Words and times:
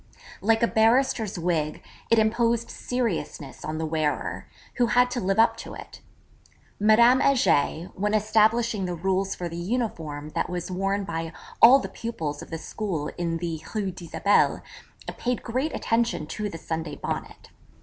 Like 0.41 0.63
a 0.63 0.67
barrister's 0.67 1.37
wig 1.37 1.83
it 2.09 2.17
imposed 2.17 2.71
seriousness 2.71 3.63
on 3.63 3.77
the 3.77 3.85
wearer, 3.85 4.47
who 4.77 4.87
had 4.87 5.11
to 5.11 5.19
live 5.21 5.37
up 5.37 5.55
to 5.57 5.75
it. 5.75 6.01
Madame 6.79 7.19
Heger, 7.19 7.91
when 7.93 8.15
establishing 8.15 8.85
the 8.85 8.95
rules 8.95 9.35
for 9.35 9.47
the 9.47 9.57
uniform 9.57 10.29
that 10.33 10.49
was 10.49 10.71
worn 10.71 11.03
by 11.03 11.33
all 11.61 11.77
the 11.77 11.87
pupils 11.87 12.41
of 12.41 12.49
the 12.49 12.57
school 12.57 13.11
in 13.19 13.37
the 13.37 13.61
Rue 13.75 13.91
d'Isabelle, 13.91 14.63
paid 15.17 15.43
great 15.43 15.71
attention 15.75 16.25
to 16.25 16.49
the 16.49 16.57
Sunday 16.57 16.95
Bonnet. 16.95 17.51